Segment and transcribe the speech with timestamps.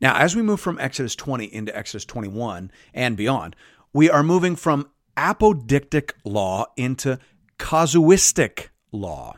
[0.00, 3.56] Now, as we move from Exodus 20 into Exodus 21 and beyond,
[3.92, 7.18] we are moving from apodictic law into
[7.58, 9.36] casuistic law.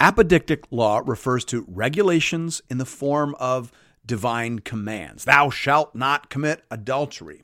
[0.00, 3.70] Apodictic law refers to regulations in the form of
[4.04, 5.24] divine commands.
[5.24, 7.42] Thou shalt not commit adultery.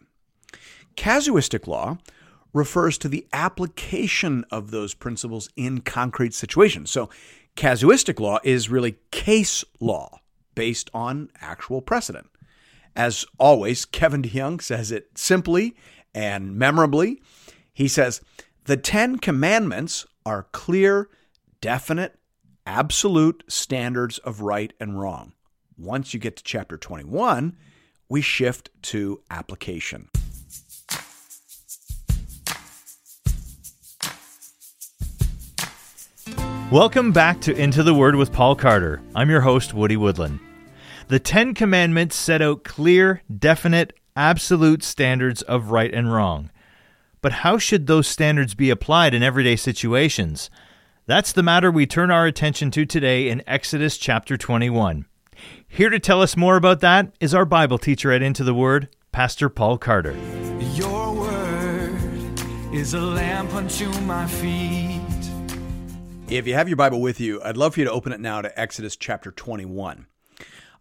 [0.96, 1.98] Casuistic law
[2.52, 6.90] refers to the application of those principles in concrete situations.
[6.90, 7.10] So,
[7.56, 10.20] casuistic law is really case law
[10.54, 12.28] based on actual precedent.
[12.96, 15.74] As always, Kevin DeYoung says it simply
[16.14, 17.20] and memorably.
[17.72, 18.20] He says,
[18.64, 21.08] The Ten Commandments are clear,
[21.60, 22.18] definite,
[22.66, 25.32] absolute standards of right and wrong.
[25.76, 27.56] Once you get to chapter 21,
[28.08, 30.08] we shift to application.
[36.70, 39.02] Welcome back to Into the Word with Paul Carter.
[39.14, 40.40] I'm your host, Woody Woodland.
[41.14, 46.50] The Ten Commandments set out clear, definite, absolute standards of right and wrong.
[47.20, 50.50] But how should those standards be applied in everyday situations?
[51.06, 55.04] That's the matter we turn our attention to today in Exodus chapter 21.
[55.68, 58.88] Here to tell us more about that is our Bible teacher at Into the Word,
[59.12, 60.16] Pastor Paul Carter.
[60.72, 65.00] Your word is a lamp unto my feet.
[66.28, 68.42] If you have your Bible with you, I'd love for you to open it now
[68.42, 70.06] to Exodus chapter 21.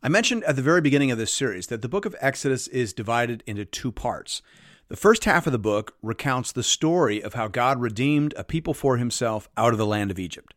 [0.06, 2.92] I mentioned at the very beginning of this series that the book of Exodus is
[2.92, 4.42] divided into two parts.
[4.90, 8.74] The first half of the book recounts the story of how God redeemed a people
[8.74, 10.54] for himself out of the land of Egypt.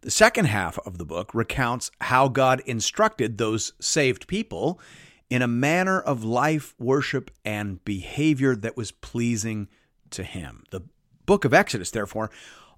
[0.00, 4.80] The second half of the book recounts how God instructed those saved people
[5.28, 9.68] in a manner of life, worship, and behavior that was pleasing
[10.08, 10.64] to him.
[10.70, 10.80] The
[11.26, 12.30] book of Exodus, therefore,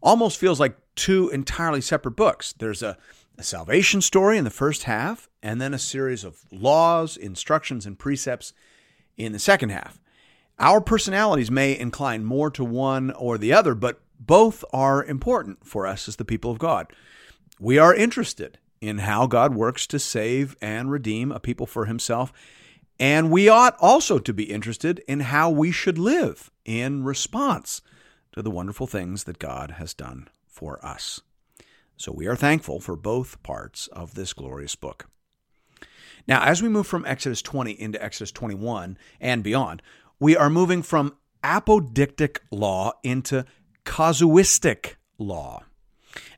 [0.03, 2.55] almost feels like two entirely separate books.
[2.55, 2.99] There's a,
[3.39, 7.99] a, salvation story in the first half, and then a series of laws, instructions, and
[7.99, 8.53] precepts
[9.17, 10.01] in the second half.
[10.59, 15.87] Our personalities may incline more to one or the other, but both are important for
[15.87, 16.93] us as the people of God.
[17.61, 22.33] We are interested in how God works to save and redeem a people for himself,
[22.99, 27.81] and we ought also to be interested in how we should live in response
[28.33, 31.21] to the wonderful things that God has done for us.
[31.99, 35.09] So we are thankful for both parts of this glorious book.
[36.29, 39.83] Now, as we move from Exodus 20 into Exodus 21 and beyond,
[40.21, 43.45] we are moving from apodictic law into
[43.85, 45.65] casuistic law.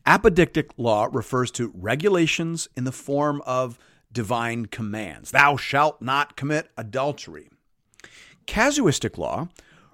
[0.07, 3.79] Apodictic law refers to regulations in the form of
[4.11, 5.31] divine commands.
[5.31, 7.51] Thou shalt not commit adultery.
[8.47, 9.49] Casuistic law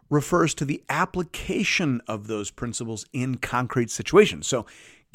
[0.08, 4.46] refers to the application of those principles in concrete situations.
[4.46, 4.64] So,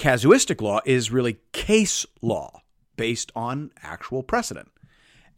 [0.02, 2.64] casuistic law is really case law
[2.98, 4.72] based on actual precedent.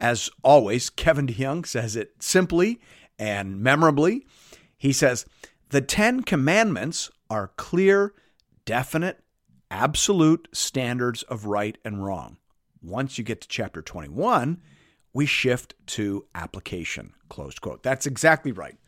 [0.00, 2.80] As always, Kevin DeYoung says it simply
[3.18, 4.26] and memorably.
[4.78, 5.26] He says,
[5.68, 8.14] The Ten Commandments are clear,
[8.64, 9.22] definite,
[9.70, 12.38] absolute standards of right and wrong.
[12.82, 14.62] Once you get to chapter 21,
[15.12, 17.12] we shift to application.
[17.28, 17.82] Closed quote.
[17.82, 18.78] That's exactly right.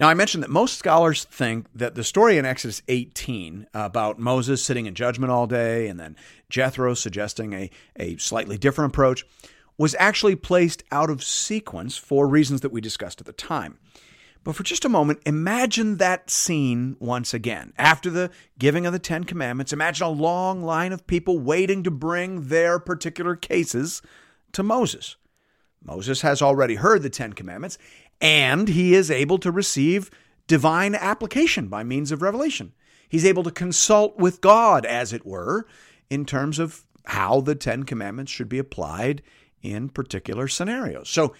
[0.00, 4.62] Now, I mentioned that most scholars think that the story in Exodus 18 about Moses
[4.62, 6.16] sitting in judgment all day and then
[6.48, 9.24] Jethro suggesting a, a slightly different approach
[9.78, 13.78] was actually placed out of sequence for reasons that we discussed at the time.
[14.42, 17.72] But for just a moment, imagine that scene once again.
[17.78, 21.90] After the giving of the Ten Commandments, imagine a long line of people waiting to
[21.90, 24.02] bring their particular cases
[24.52, 25.16] to Moses.
[25.82, 27.78] Moses has already heard the Ten Commandments,
[28.20, 30.10] and he is able to receive
[30.46, 32.72] divine application by means of revelation.
[33.08, 35.66] He's able to consult with God, as it were,
[36.10, 39.22] in terms of how the Ten Commandments should be applied
[39.62, 41.08] in particular scenarios.
[41.08, 41.34] So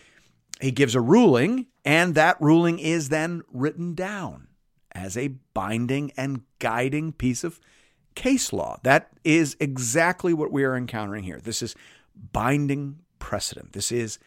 [0.60, 4.48] he gives a ruling, and that ruling is then written down
[4.92, 7.60] as a binding and guiding piece of
[8.14, 8.78] case law.
[8.84, 11.40] That is exactly what we are encountering here.
[11.40, 11.74] This is
[12.32, 13.72] binding precedent.
[13.72, 14.18] This is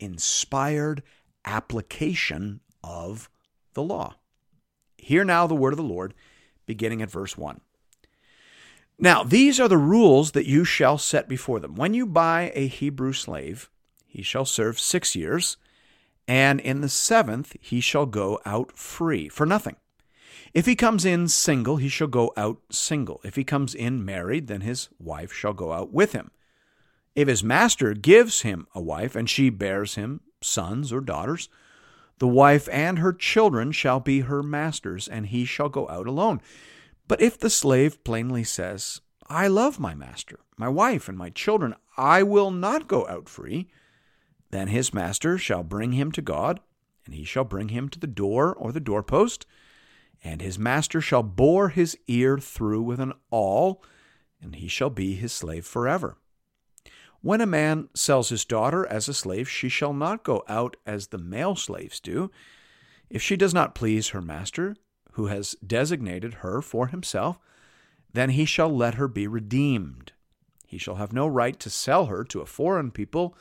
[0.00, 1.02] inspired
[1.46, 3.30] application of
[3.74, 4.16] the law.
[4.98, 6.14] Hear now the word of the Lord,
[6.66, 7.60] beginning at verse 1.
[8.98, 11.74] Now, these are the rules that you shall set before them.
[11.74, 13.70] When you buy a Hebrew slave,
[14.06, 15.58] he shall serve six years,
[16.26, 19.76] and in the seventh he shall go out free for nothing.
[20.54, 23.20] If he comes in single, he shall go out single.
[23.22, 26.30] If he comes in married, then his wife shall go out with him.
[27.14, 31.48] If his master gives him a wife, and she bears him sons or daughters,
[32.18, 36.40] the wife and her children shall be her master's, and he shall go out alone.
[37.08, 41.74] But if the slave plainly says, I love my master, my wife, and my children,
[41.96, 43.68] I will not go out free,
[44.50, 46.60] Then his master shall bring him to God,
[47.04, 49.46] and he shall bring him to the door or the doorpost,
[50.22, 53.82] and his master shall bore his ear through with an awl,
[54.40, 56.16] and he shall be his slave forever.
[57.26, 61.08] When a man sells his daughter as a slave, she shall not go out as
[61.08, 62.30] the male slaves do.
[63.10, 64.76] If she does not please her master,
[65.14, 67.40] who has designated her for himself,
[68.12, 70.12] then he shall let her be redeemed.
[70.68, 73.36] He shall have no right to sell her to a foreign people,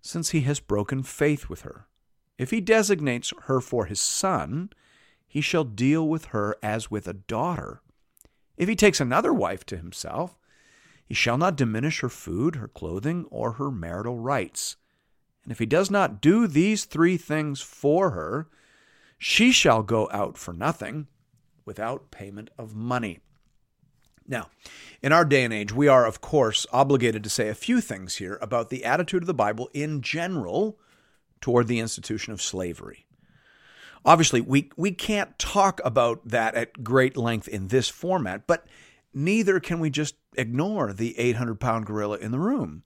[0.00, 1.86] since he has broken faith with her.
[2.36, 4.70] If he designates her for his son,
[5.28, 7.80] he shall deal with her as with a daughter.
[8.56, 10.36] If he takes another wife to himself,
[11.10, 14.76] he shall not diminish her food, her clothing, or her marital rights.
[15.42, 18.46] And if he does not do these three things for her,
[19.18, 21.08] she shall go out for nothing
[21.64, 23.18] without payment of money.
[24.28, 24.50] Now,
[25.02, 28.14] in our day and age, we are, of course, obligated to say a few things
[28.14, 30.78] here about the attitude of the Bible in general
[31.40, 33.04] toward the institution of slavery.
[34.04, 38.64] Obviously, we, we can't talk about that at great length in this format, but
[39.12, 42.84] neither can we just ignore the 800 pound gorilla in the room.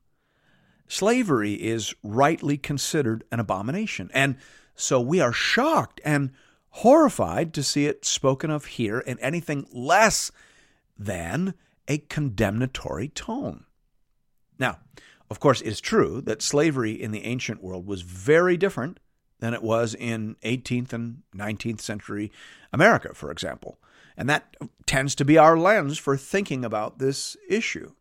[0.86, 4.36] Slavery is rightly considered an abomination, and
[4.74, 6.30] so we are shocked and
[6.70, 10.30] horrified to see it spoken of here in anything less
[10.98, 11.54] than
[11.88, 13.64] a condemnatory tone.
[14.58, 14.78] Now,
[15.30, 19.00] of course, it is true that slavery in the ancient world was very different
[19.40, 22.30] than it was in 18th and 19th century
[22.72, 23.78] America, for example.
[24.16, 24.56] And that
[24.86, 27.92] tends to be our lens for thinking about this issue.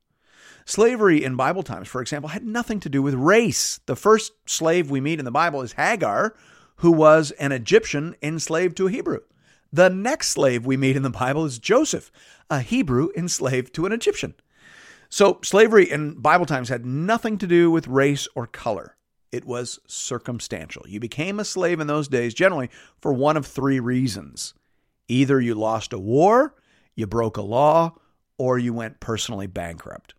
[0.65, 3.79] Slavery in Bible times, for example, had nothing to do with race.
[3.85, 6.35] The first slave we meet in the Bible is Hagar,
[6.77, 9.19] who was an Egyptian enslaved to a Hebrew.
[9.71, 12.11] The next slave we meet in the Bible is Joseph,
[12.49, 14.35] a Hebrew enslaved to an Egyptian.
[15.09, 18.95] So, slavery in Bible times had nothing to do with race or color.
[19.31, 20.85] It was circumstantial.
[20.87, 22.69] You became a slave in those days generally
[23.01, 24.53] for one of three reasons
[25.07, 26.55] either you lost a war,
[26.95, 27.95] you broke a law,
[28.37, 30.13] or you went personally bankrupt.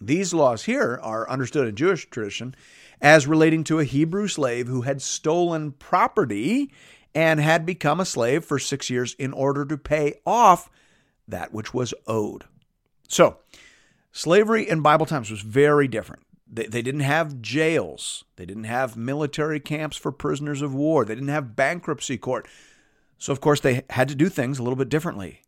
[0.00, 2.54] These laws here are understood in Jewish tradition
[3.00, 6.70] as relating to a Hebrew slave who had stolen property
[7.14, 10.68] and had become a slave for six years in order to pay off
[11.28, 12.44] that which was owed.
[13.08, 13.38] So,
[14.12, 16.22] slavery in Bible times was very different.
[16.50, 21.14] They, they didn't have jails, they didn't have military camps for prisoners of war, they
[21.14, 22.48] didn't have bankruptcy court.
[23.24, 25.40] So, of course, they had to do things a little bit differently.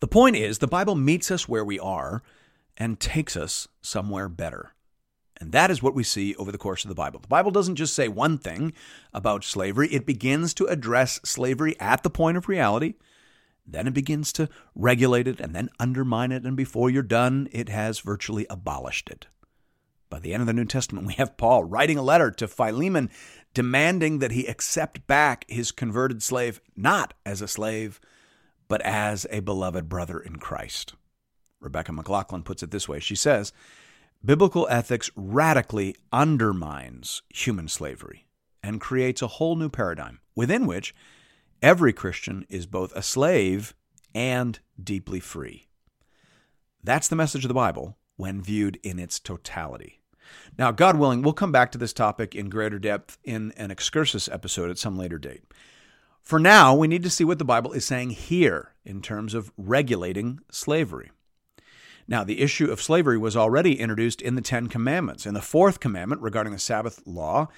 [0.00, 2.24] The point is, the Bible meets us where we are
[2.76, 4.72] and takes us somewhere better.
[5.40, 7.20] And that is what we see over the course of the Bible.
[7.20, 8.72] The Bible doesn't just say one thing
[9.14, 12.94] about slavery, it begins to address slavery at the point of reality.
[13.64, 17.68] Then it begins to regulate it and then undermine it, and before you're done, it
[17.68, 19.28] has virtually abolished it.
[20.08, 23.08] By the end of the New Testament, we have Paul writing a letter to Philemon
[23.54, 28.00] demanding that he accept back his converted slave not as a slave,
[28.68, 30.94] but as a beloved brother in Christ.
[31.60, 33.52] Rebecca McLaughlin puts it this way She says,
[34.24, 38.26] Biblical ethics radically undermines human slavery
[38.62, 40.94] and creates a whole new paradigm within which
[41.62, 43.74] every Christian is both a slave
[44.14, 45.68] and deeply free.
[46.82, 49.99] That's the message of the Bible when viewed in its totality.
[50.58, 54.28] Now, God willing, we'll come back to this topic in greater depth in an excursus
[54.28, 55.42] episode at some later date.
[56.22, 59.50] For now, we need to see what the Bible is saying here in terms of
[59.56, 61.10] regulating slavery.
[62.06, 65.26] Now, the issue of slavery was already introduced in the Ten Commandments.
[65.26, 67.48] In the fourth commandment regarding the Sabbath law,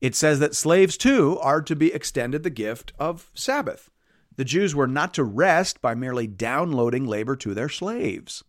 [0.00, 3.90] it says that slaves too are to be extended the gift of Sabbath.
[4.36, 8.44] The Jews were not to rest by merely downloading labor to their slaves.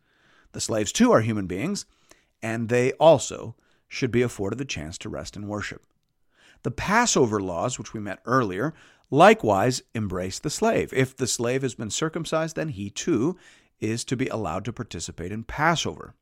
[0.51, 1.85] The slaves too are human beings,
[2.41, 3.55] and they also
[3.89, 5.83] should be afforded the chance to rest and worship.
[6.63, 8.73] The Passover laws, which we met earlier,
[9.09, 10.93] likewise embrace the slave.
[10.93, 13.37] If the slave has been circumcised, then he too
[13.79, 16.13] is to be allowed to participate in Passover.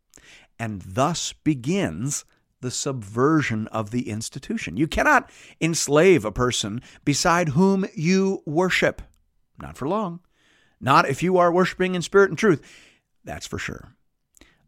[0.57, 2.23] And thus begins
[2.61, 4.77] the subversion of the institution.
[4.77, 5.29] You cannot
[5.61, 9.01] enslave a person beside whom you worship.
[9.59, 10.21] Not for long.
[10.79, 12.61] Not if you are worshiping in spirit and truth.
[13.23, 13.96] That's for sure.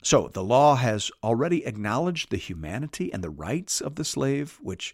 [0.01, 4.93] So the law has already acknowledged the humanity and the rights of the slave, which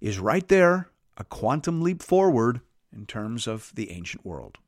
[0.00, 2.60] is right there, a quantum leap forward
[2.94, 4.58] in terms of the ancient world.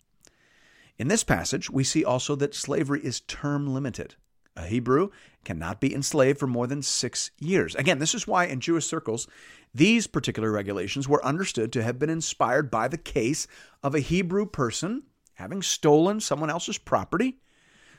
[0.99, 4.17] In this passage, we see also that slavery is term limited.
[4.57, 5.11] A Hebrew
[5.45, 7.77] cannot be enslaved for more than six years.
[7.77, 9.29] Again, this is why in Jewish circles,
[9.73, 13.47] these particular regulations were understood to have been inspired by the case
[13.83, 15.05] of a Hebrew person
[15.35, 17.39] having stolen someone else's property.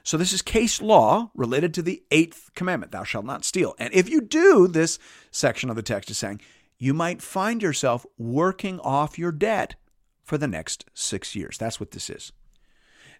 [0.04, 3.76] So, this is case law related to the eighth commandment thou shalt not steal.
[3.78, 4.98] And if you do, this
[5.32, 6.42] section of the text is saying,
[6.78, 9.76] you might find yourself working off your debt
[10.24, 11.58] for the next six years.
[11.58, 12.32] That's what this is.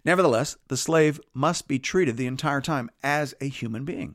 [0.04, 4.14] Nevertheless, the slave must be treated the entire time as a human being.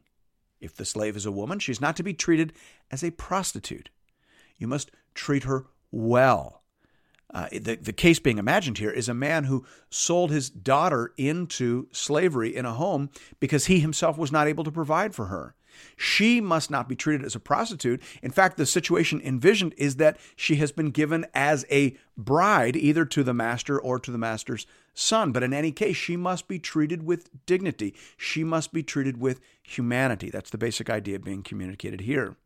[0.60, 2.54] If the slave is a woman, she's not to be treated
[2.90, 3.92] as a prostitute.
[4.58, 6.64] You must treat her well.
[7.34, 11.88] Uh, the, the case being imagined here is a man who sold his daughter into
[11.92, 15.56] slavery in a home because he himself was not able to provide for her.
[15.98, 18.02] She must not be treated as a prostitute.
[18.22, 23.06] In fact, the situation envisioned is that she has been given as a bride either
[23.06, 25.32] to the master or to the master's son.
[25.32, 27.94] But in any case, she must be treated with dignity.
[28.18, 30.30] She must be treated with humanity.
[30.30, 32.38] That's the basic idea being communicated here.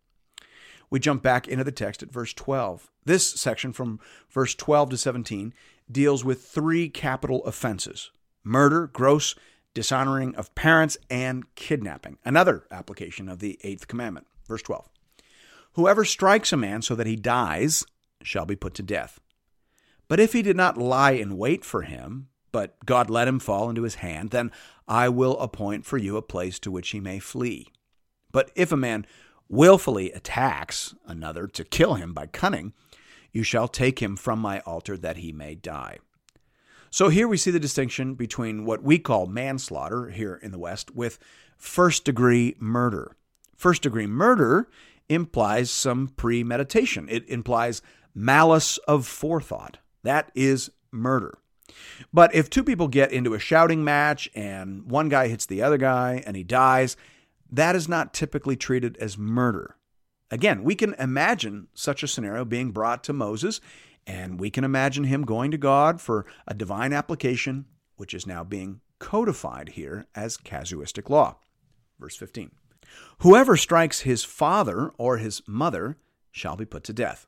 [0.90, 2.90] We jump back into the text at verse 12.
[3.06, 5.54] This section from verse 12 to 17
[5.92, 8.12] deals with three capital offenses
[8.44, 9.36] murder, gross
[9.74, 12.18] dishonoring of parents, and kidnapping.
[12.26, 14.28] Another application of the eighth commandment.
[14.48, 14.90] Verse 12
[15.74, 17.86] Whoever strikes a man so that he dies
[18.24, 19.20] shall be put to death.
[20.08, 23.70] But if he did not lie in wait for him, but God let him fall
[23.70, 24.52] into his hand, then
[24.88, 27.68] I will appoint for you a place to which he may flee.
[28.32, 29.06] But if a man
[29.50, 32.74] willfully attacks another to kill him by cunning,
[33.32, 35.98] you shall take him from my altar that he may die.
[36.92, 40.96] So here we see the distinction between what we call manslaughter here in the West
[40.96, 41.20] with
[41.58, 43.16] first degree murder.
[43.56, 44.70] First degree murder
[45.08, 47.82] implies some premeditation, it implies
[48.16, 49.78] malice of forethought.
[50.04, 51.38] That is murder.
[52.12, 55.78] But if two people get into a shouting match and one guy hits the other
[55.78, 56.98] guy and he dies,
[57.52, 59.76] that is not typically treated as murder.
[60.32, 63.60] Again, we can imagine such a scenario being brought to Moses,
[64.06, 67.66] and we can imagine him going to God for a divine application,
[67.98, 71.38] which is now being codified here as casuistic law.
[72.00, 72.52] Verse 15
[73.20, 75.98] Whoever strikes his father or his mother
[76.32, 77.28] shall be put to death.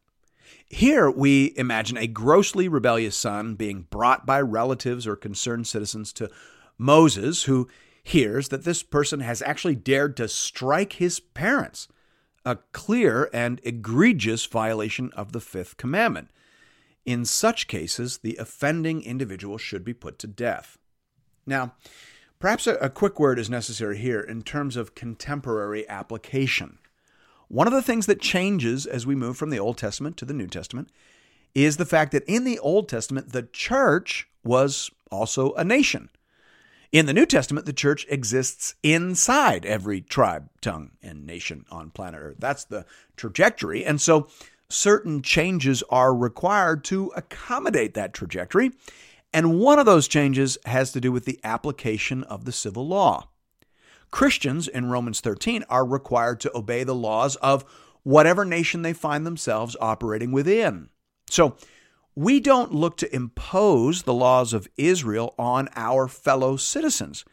[0.68, 6.30] Here we imagine a grossly rebellious son being brought by relatives or concerned citizens to
[6.78, 7.68] Moses, who
[8.04, 11.88] hears that this person has actually dared to strike his parents,
[12.46, 16.30] a clear and egregious violation of the fifth commandment.
[17.06, 20.78] In such cases, the offending individual should be put to death.
[21.46, 21.74] Now,
[22.40, 26.78] perhaps a, a quick word is necessary here in terms of contemporary application.
[27.48, 30.34] One of the things that changes as we move from the Old Testament to the
[30.34, 30.90] New Testament
[31.54, 36.10] is the fact that in the Old Testament, the church was also a nation.
[36.92, 42.20] In the New Testament, the church exists inside every tribe, tongue, and nation on planet
[42.22, 42.36] Earth.
[42.40, 43.86] That's the trajectory.
[43.86, 44.28] And so
[44.68, 48.72] certain changes are required to accommodate that trajectory.
[49.32, 53.30] And one of those changes has to do with the application of the civil law.
[54.12, 57.64] Christians in Romans 13 are required to obey the laws of
[58.04, 60.90] whatever nation they find themselves operating within.
[61.30, 61.56] So,
[62.16, 67.24] we don't look to impose the laws of Israel on our fellow citizens.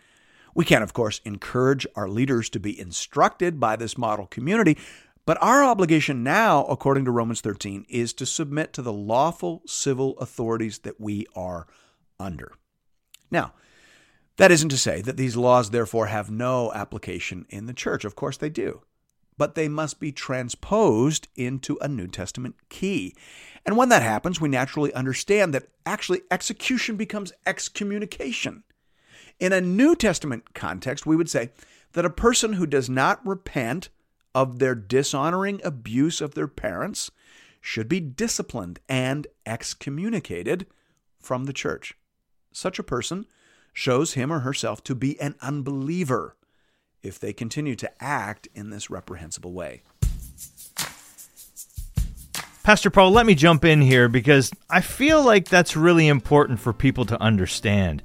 [0.55, 4.79] We can, of course, encourage our leaders to be instructed by this model community,
[5.27, 10.19] but our obligation now, according to Romans 13, is to submit to the lawful civil
[10.19, 11.67] authorities that we are
[12.19, 12.53] under.
[13.31, 13.53] Now,
[14.39, 18.05] that isn't to say that these laws, therefore, have no application in the church.
[18.05, 18.83] Of course, they do
[19.39, 23.15] but they must be transposed into a New Testament key.
[23.65, 28.65] And when that happens, we naturally understand that actually execution becomes excommunication.
[29.39, 31.51] In a New Testament context, we would say
[31.93, 33.89] that a person who does not repent
[34.35, 37.11] of their dishonoring abuse of their parents
[37.61, 40.67] should be disciplined and excommunicated
[41.21, 41.95] from the church.
[42.53, 43.27] Such a person
[43.73, 46.37] shows him or herself to be an unbeliever
[47.03, 49.83] if they continue to act in this reprehensible way.
[52.63, 56.75] Pastor Paul, let me jump in here because I feel like that's really important for
[56.75, 58.03] people to understand.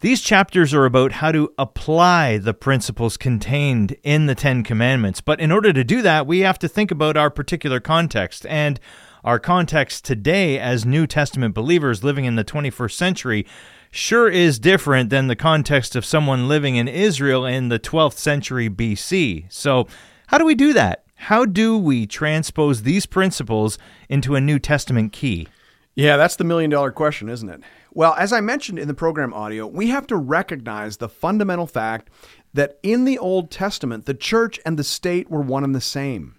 [0.00, 5.20] These chapters are about how to apply the principles contained in the Ten Commandments.
[5.20, 8.46] But in order to do that, we have to think about our particular context.
[8.46, 8.80] And
[9.24, 13.46] our context today, as New Testament believers living in the 21st century,
[13.90, 18.70] sure is different than the context of someone living in Israel in the 12th century
[18.70, 19.52] BC.
[19.52, 19.86] So,
[20.28, 21.04] how do we do that?
[21.16, 25.48] How do we transpose these principles into a New Testament key?
[25.94, 27.60] Yeah, that's the million dollar question, isn't it?
[27.92, 32.08] Well, as I mentioned in the program audio, we have to recognize the fundamental fact
[32.54, 36.36] that in the Old Testament, the church and the state were one and the same.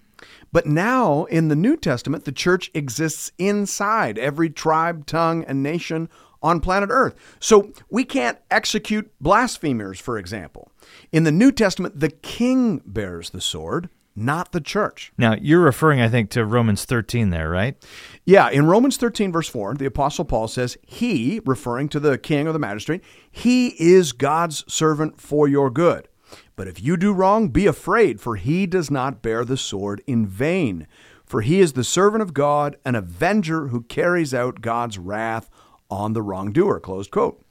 [0.51, 6.09] But now in the New Testament, the church exists inside every tribe, tongue, and nation
[6.43, 7.15] on planet Earth.
[7.39, 10.71] So we can't execute blasphemers, for example.
[11.11, 15.13] In the New Testament, the king bears the sword, not the church.
[15.17, 17.77] Now, you're referring, I think, to Romans 13 there, right?
[18.25, 22.47] Yeah, in Romans 13, verse 4, the Apostle Paul says, He, referring to the king
[22.47, 26.07] or the magistrate, he is God's servant for your good.
[26.55, 30.25] But if you do wrong, be afraid, for he does not bear the sword in
[30.27, 30.87] vain.
[31.25, 35.49] For he is the servant of God, an avenger who carries out God's wrath
[35.89, 36.79] on the wrongdoer.
[36.79, 37.41] Quote.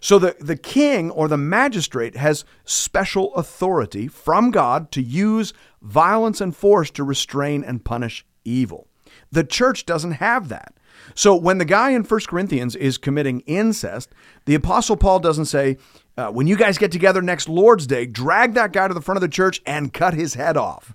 [0.00, 6.40] So the, the king or the magistrate has special authority from God to use violence
[6.40, 8.88] and force to restrain and punish evil.
[9.32, 10.74] The church doesn't have that.
[11.14, 14.14] So when the guy in 1 Corinthians is committing incest,
[14.46, 15.76] the Apostle Paul doesn't say,
[16.16, 19.16] uh, when you guys get together next Lord's Day, drag that guy to the front
[19.16, 20.94] of the church and cut his head off.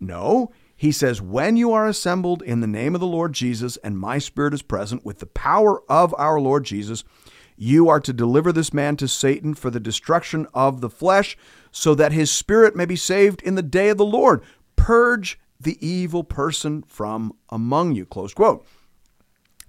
[0.00, 3.98] No, he says, When you are assembled in the name of the Lord Jesus, and
[3.98, 7.04] my spirit is present with the power of our Lord Jesus,
[7.56, 11.36] you are to deliver this man to Satan for the destruction of the flesh,
[11.70, 14.42] so that his spirit may be saved in the day of the Lord.
[14.76, 18.04] Purge the evil person from among you.
[18.04, 18.66] Close quote.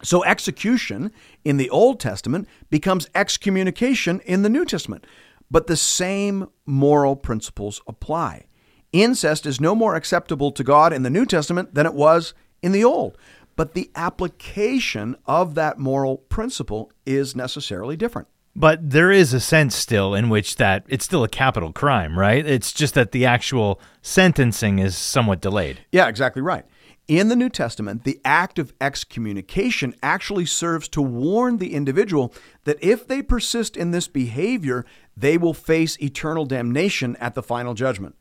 [0.03, 1.11] So execution
[1.43, 5.05] in the Old Testament becomes excommunication in the New Testament.
[5.49, 8.45] But the same moral principles apply.
[8.91, 12.71] Incest is no more acceptable to God in the New Testament than it was in
[12.71, 13.17] the Old.
[13.55, 18.27] But the application of that moral principle is necessarily different.
[18.55, 22.45] But there is a sense still in which that it's still a capital crime, right?
[22.45, 25.81] It's just that the actual sentencing is somewhat delayed.
[25.91, 26.65] Yeah, exactly right.
[27.07, 32.33] In the New Testament, the act of excommunication actually serves to warn the individual
[32.63, 34.85] that if they persist in this behavior,
[35.15, 38.15] they will face eternal damnation at the final judgment.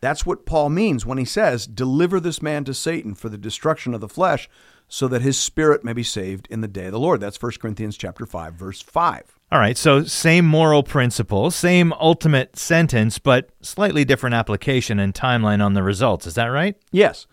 [0.00, 3.94] That's what Paul means when he says, Deliver this man to Satan for the destruction
[3.94, 4.50] of the flesh,
[4.86, 7.20] so that his spirit may be saved in the day of the Lord.
[7.20, 9.38] That's 1 Corinthians chapter 5, verse 5.
[9.50, 15.64] All right, so same moral principle, same ultimate sentence, but slightly different application and timeline
[15.64, 16.26] on the results.
[16.26, 16.76] Is that right?
[16.92, 17.26] Yes.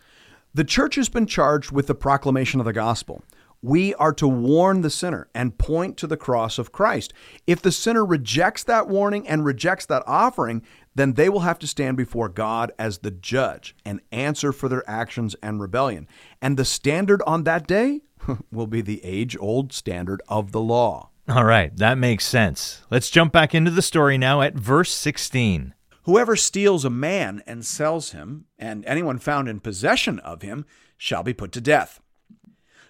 [0.55, 3.23] The church has been charged with the proclamation of the gospel.
[3.63, 7.11] We are to warn the sinner and point to the cross of Christ.
[7.47, 10.61] If the sinner rejects that warning and rejects that offering,
[10.93, 14.87] then they will have to stand before God as the judge and answer for their
[14.87, 16.07] actions and rebellion.
[16.39, 18.01] And the standard on that day
[18.51, 21.09] will be the age old standard of the law.
[21.27, 22.83] All right, that makes sense.
[22.91, 25.73] Let's jump back into the story now at verse 16.
[26.03, 30.65] Whoever steals a man and sells him, and anyone found in possession of him,
[30.97, 32.01] shall be put to death.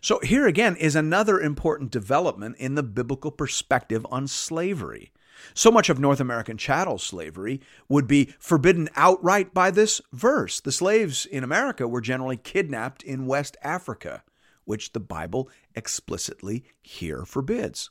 [0.01, 5.13] So, here again is another important development in the biblical perspective on slavery.
[5.53, 10.59] So much of North American chattel slavery would be forbidden outright by this verse.
[10.59, 14.23] The slaves in America were generally kidnapped in West Africa,
[14.65, 17.89] which the Bible explicitly here forbids.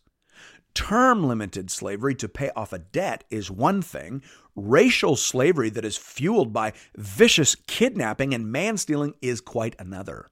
[0.74, 4.22] Term limited slavery to pay off a debt is one thing.
[4.54, 10.28] Racial slavery that is fueled by vicious kidnapping and man stealing is quite another.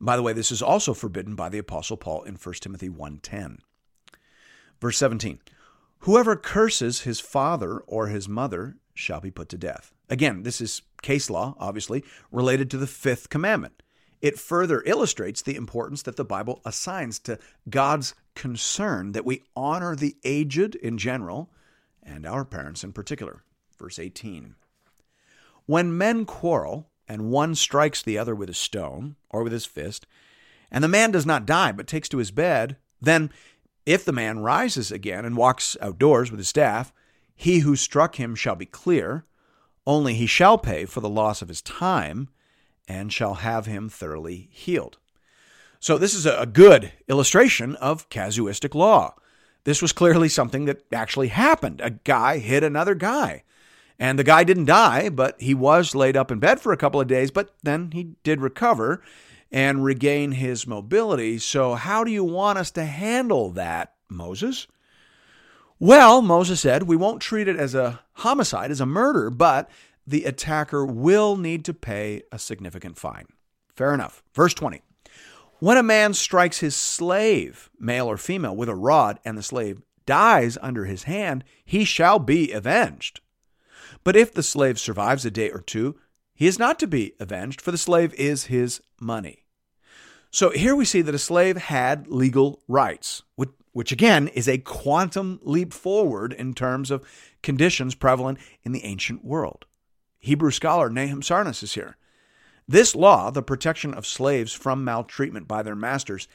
[0.00, 3.58] By the way, this is also forbidden by the apostle Paul in 1 Timothy 1:10.
[4.80, 5.40] Verse 17.
[6.00, 9.92] Whoever curses his father or his mother shall be put to death.
[10.08, 13.82] Again, this is case law, obviously, related to the fifth commandment.
[14.20, 19.94] It further illustrates the importance that the Bible assigns to God's concern that we honor
[19.94, 21.50] the aged in general
[22.06, 23.42] and our parents in particular.
[23.78, 24.54] Verse 18.
[25.66, 30.06] When men quarrel, and one strikes the other with a stone or with his fist,
[30.70, 33.30] and the man does not die but takes to his bed, then
[33.84, 36.92] if the man rises again and walks outdoors with his staff,
[37.34, 39.24] he who struck him shall be clear,
[39.86, 42.28] only he shall pay for the loss of his time
[42.88, 44.98] and shall have him thoroughly healed.
[45.78, 49.14] So, this is a good illustration of casuistic law.
[49.66, 51.80] This was clearly something that actually happened.
[51.80, 53.42] A guy hit another guy.
[53.98, 57.00] And the guy didn't die, but he was laid up in bed for a couple
[57.00, 59.02] of days, but then he did recover
[59.50, 61.38] and regain his mobility.
[61.38, 64.68] So, how do you want us to handle that, Moses?
[65.80, 69.68] Well, Moses said, we won't treat it as a homicide, as a murder, but
[70.06, 73.26] the attacker will need to pay a significant fine.
[73.74, 74.22] Fair enough.
[74.32, 74.80] Verse 20.
[75.58, 79.80] When a man strikes his slave, male or female, with a rod, and the slave
[80.04, 83.20] dies under his hand, he shall be avenged.
[84.04, 85.96] But if the slave survives a day or two,
[86.34, 89.46] he is not to be avenged, for the slave is his money.
[90.30, 94.58] So here we see that a slave had legal rights, which, which again is a
[94.58, 97.08] quantum leap forward in terms of
[97.42, 99.64] conditions prevalent in the ancient world.
[100.18, 101.96] Hebrew scholar Nahum Sarna says here.
[102.68, 106.26] This law, the protection of slaves from maltreatment by their masters,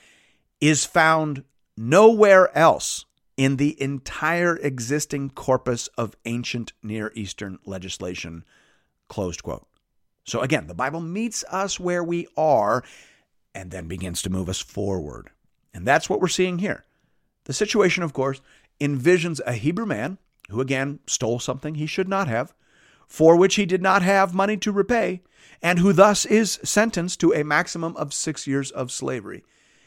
[0.60, 1.44] is found
[1.76, 8.46] nowhere else in the entire existing corpus of ancient Near Eastern legislation.
[9.10, 9.68] Closed quote.
[10.24, 12.84] So again, the Bible meets us where we are
[13.54, 15.32] and then begins to move us forward.
[15.74, 16.86] And that's what we're seeing here.
[17.46, 18.42] The situation, of course,
[18.80, 20.18] envisions a Hebrew man
[20.50, 22.54] who again stole something he should not have,
[23.12, 25.22] for which he did not have money to repay,
[25.62, 29.44] and who thus is sentenced to a maximum of six years of slavery.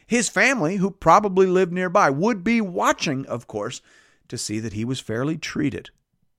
[0.06, 3.80] His family, who probably lived nearby, would be watching, of course,
[4.28, 5.88] to see that he was fairly treated.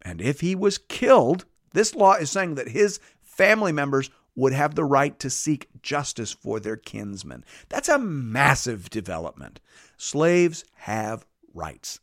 [0.04, 4.76] And if he was killed, this law is saying that his family members would have
[4.76, 7.43] the right to seek justice for their kinsmen.
[7.67, 9.60] That's a massive development.
[9.98, 12.00] Slaves have rights.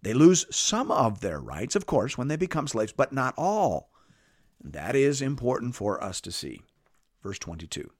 [0.00, 3.90] They lose some of their rights, of course, when they become slaves, but not all.
[4.62, 6.62] That is important for us to see.
[7.22, 7.90] Verse 22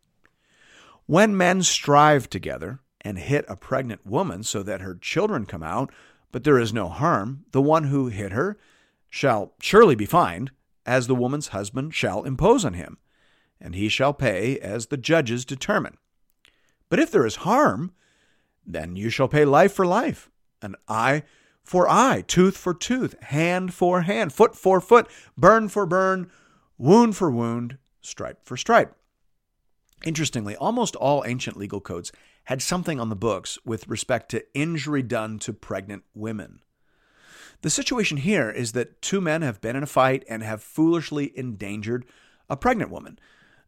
[1.06, 5.92] When men strive together and hit a pregnant woman so that her children come out,
[6.32, 8.58] but there is no harm, the one who hit her
[9.08, 10.50] shall surely be fined,
[10.84, 12.98] as the woman's husband shall impose on him,
[13.60, 15.96] and he shall pay as the judges determine.
[16.88, 17.92] But if there is harm,
[18.64, 20.30] then you shall pay life for life,
[20.62, 21.22] an eye
[21.64, 26.30] for eye, tooth for tooth, hand for hand, foot for foot, burn for burn,
[26.78, 28.96] wound for wound, stripe for stripe.
[30.04, 32.12] Interestingly, almost all ancient legal codes
[32.44, 36.60] had something on the books with respect to injury done to pregnant women.
[37.62, 41.36] The situation here is that two men have been in a fight and have foolishly
[41.36, 42.04] endangered
[42.48, 43.18] a pregnant woman.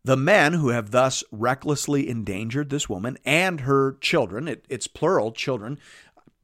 [0.05, 5.33] The men who have thus recklessly endangered this woman and her children, it, it's plural
[5.33, 5.79] children,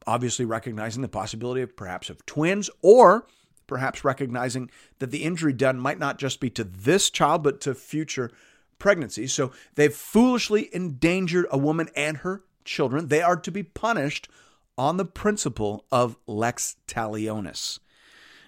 [0.06, 3.26] obviously recognizing the possibility of perhaps of twins or
[3.74, 7.74] perhaps recognizing that the injury done might not just be to this child but to
[7.74, 8.30] future
[8.78, 9.32] pregnancies.
[9.32, 13.08] So they've foolishly endangered a woman and her children.
[13.08, 14.28] They are to be punished
[14.78, 17.80] on the principle of lex talionis.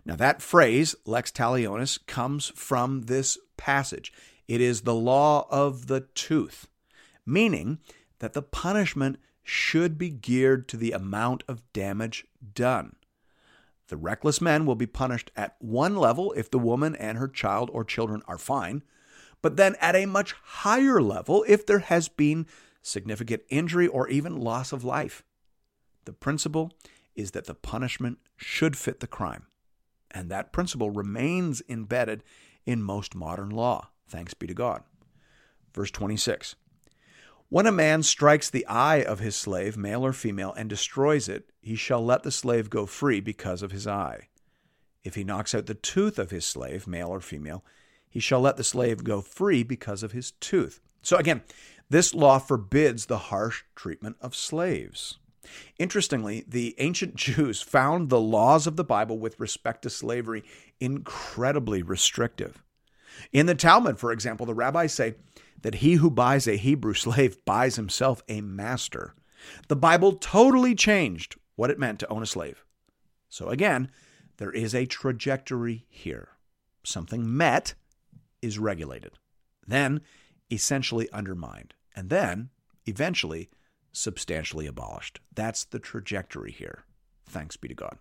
[0.04, 4.12] Now, that phrase, lex talionis, comes from this passage.
[4.46, 6.68] It is the law of the tooth,
[7.26, 7.80] meaning
[8.20, 12.94] that the punishment should be geared to the amount of damage done.
[13.88, 17.70] The reckless men will be punished at one level if the woman and her child
[17.72, 18.82] or children are fine,
[19.42, 22.46] but then at a much higher level if there has been
[22.82, 25.22] significant injury or even loss of life.
[26.04, 26.72] The principle
[27.14, 29.46] is that the punishment should fit the crime,
[30.10, 32.22] and that principle remains embedded
[32.64, 34.82] in most modern law, thanks be to God.
[35.72, 36.56] Verse 26
[37.48, 41.50] when a man strikes the eye of his slave, male or female, and destroys it,
[41.60, 44.28] he shall let the slave go free because of his eye.
[45.04, 47.64] If he knocks out the tooth of his slave, male or female,
[48.08, 50.80] he shall let the slave go free because of his tooth.
[51.02, 51.42] So again,
[51.88, 55.18] this law forbids the harsh treatment of slaves.
[55.78, 60.42] Interestingly, the ancient Jews found the laws of the Bible with respect to slavery
[60.80, 62.64] incredibly restrictive.
[63.32, 65.14] In the Talmud, for example, the rabbis say
[65.62, 69.14] that he who buys a Hebrew slave buys himself a master.
[69.68, 72.64] The Bible totally changed what it meant to own a slave.
[73.28, 73.90] So again,
[74.38, 76.28] there is a trajectory here.
[76.84, 77.74] Something met
[78.42, 79.12] is regulated,
[79.66, 80.02] then
[80.50, 82.50] essentially undermined, and then
[82.86, 83.50] eventually
[83.92, 85.20] substantially abolished.
[85.34, 86.84] That's the trajectory here.
[87.28, 87.98] Thanks be to God.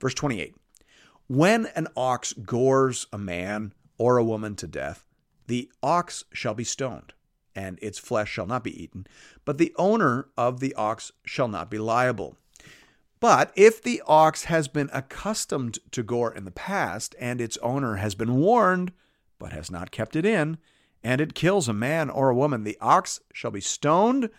[0.00, 0.54] Verse 28
[1.28, 5.04] When an ox gores a man or a woman to death,
[5.48, 7.14] the ox shall be stoned,
[7.54, 9.06] and its flesh shall not be eaten,
[9.44, 12.36] but the owner of the ox shall not be liable.
[13.18, 17.96] But if the ox has been accustomed to gore in the past, and its owner
[17.96, 18.92] has been warned,
[19.38, 20.58] but has not kept it in,
[21.02, 24.30] and it kills a man or a woman, the ox shall be stoned,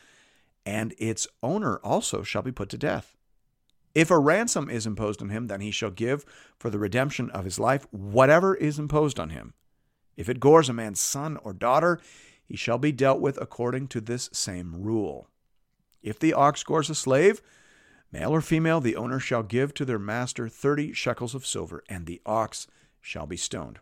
[0.66, 3.18] and its owner also shall be put to death.
[3.96, 6.24] If a ransom is imposed on him, then he shall give
[6.58, 9.54] for the redemption of his life whatever is imposed on him.
[10.20, 11.98] If it gores a man's son or daughter,
[12.44, 15.30] he shall be dealt with according to this same rule.
[16.04, 17.42] If the ox gores a slave,
[18.12, 22.06] male or female, the owner shall give to their master thirty shekels of silver, and
[22.06, 22.68] the ox
[23.00, 23.80] shall be stoned.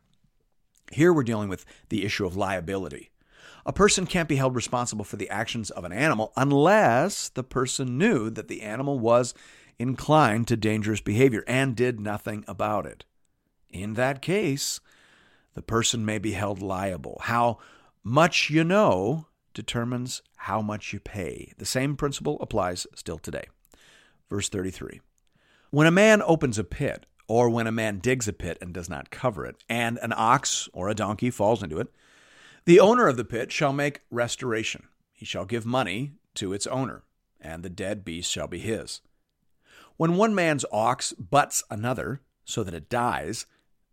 [0.91, 3.10] Here we're dealing with the issue of liability.
[3.65, 7.97] A person can't be held responsible for the actions of an animal unless the person
[7.97, 9.34] knew that the animal was
[9.80, 13.06] inclined to dangerous behavior and did nothing about it.
[13.71, 14.80] In that case,
[15.58, 17.20] the person may be held liable.
[17.24, 17.58] How
[18.04, 21.52] much you know determines how much you pay.
[21.58, 23.48] The same principle applies still today.
[24.30, 25.02] Verse 33
[25.72, 28.88] When a man opens a pit, or when a man digs a pit and does
[28.88, 31.88] not cover it, and an ox or a donkey falls into it,
[32.65, 34.84] the owner of the pit shall make restoration.
[35.12, 37.02] He shall give money to its owner,
[37.41, 39.02] and the dead beast shall be his.
[39.98, 43.48] When one man's ox butts another, so that it dies,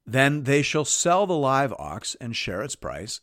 [0.06, 3.20] then they shall sell the live ox and share its price,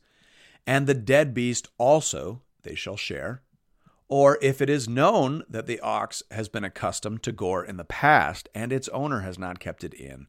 [0.66, 3.42] and the dead beast also they shall share.
[4.08, 7.86] Or if it is known that the ox has been accustomed to gore in the
[7.86, 10.28] past, and its owner has not kept it in,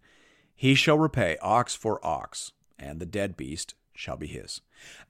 [0.54, 4.60] he shall repay ox for ox, and the dead beast shall be his.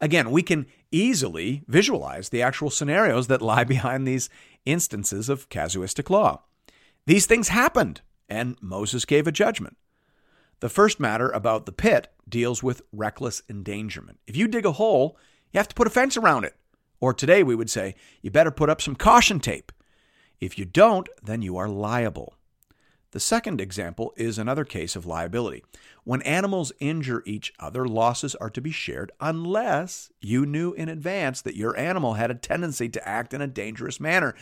[0.00, 4.30] Again, we can easily visualize the actual scenarios that lie behind these
[4.64, 6.42] instances of casuistic law.
[7.04, 9.76] These things happened, and Moses gave a judgment.
[10.62, 14.20] The first matter about the pit deals with reckless endangerment.
[14.28, 15.18] If you dig a hole,
[15.50, 16.54] you have to put a fence around it.
[17.00, 19.72] Or today we would say, you better put up some caution tape.
[20.40, 22.36] If you don't, then you are liable.
[23.10, 25.64] The second example is another case of liability.
[26.04, 31.42] When animals injure each other, losses are to be shared unless you knew in advance
[31.42, 34.36] that your animal had a tendency to act in a dangerous manner.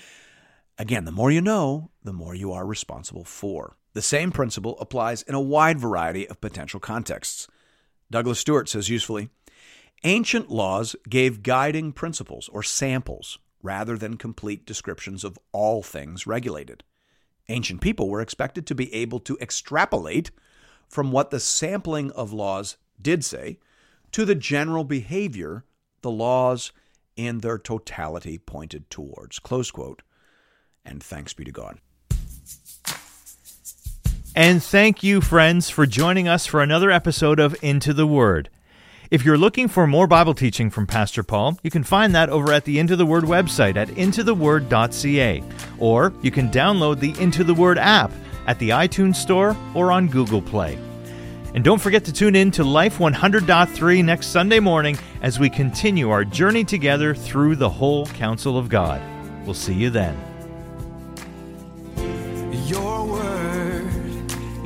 [0.76, 3.78] Again, the more you know, the more you are responsible for.
[3.92, 7.48] The same principle applies in a wide variety of potential contexts.
[8.10, 9.30] Douglas Stuart says usefully
[10.04, 16.82] Ancient laws gave guiding principles or samples rather than complete descriptions of all things regulated.
[17.48, 20.30] Ancient people were expected to be able to extrapolate
[20.88, 23.58] from what the sampling of laws did say
[24.12, 25.64] to the general behavior
[26.02, 26.72] the laws
[27.16, 29.38] in their totality pointed towards.
[29.38, 30.02] Close quote.
[30.84, 31.80] And thanks be to God.
[34.34, 38.48] And thank you, friends, for joining us for another episode of Into the Word.
[39.10, 42.52] If you're looking for more Bible teaching from Pastor Paul, you can find that over
[42.52, 45.42] at the Into the Word website at intotheword.ca,
[45.80, 48.12] or you can download the Into the Word app
[48.46, 50.78] at the iTunes Store or on Google Play.
[51.54, 56.08] And don't forget to tune in to Life 100.3 next Sunday morning as we continue
[56.10, 59.02] our journey together through the whole counsel of God.
[59.44, 60.16] We'll see you then.
[62.68, 63.39] Your word